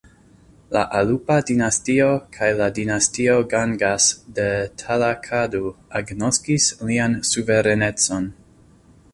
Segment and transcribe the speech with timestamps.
[0.75, 2.07] La Alupa dinastio
[2.37, 4.07] kaj la dinastio Gangas
[4.39, 4.47] de
[4.83, 5.63] Talakadu
[6.01, 8.31] agnoskis lian suverenecon.